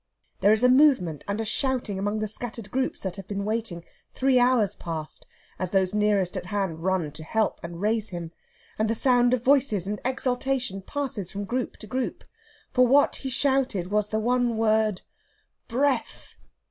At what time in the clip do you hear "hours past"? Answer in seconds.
4.39-5.27